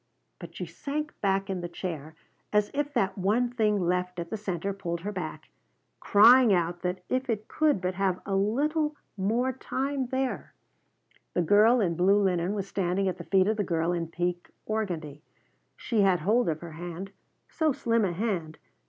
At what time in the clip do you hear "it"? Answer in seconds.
7.29-7.47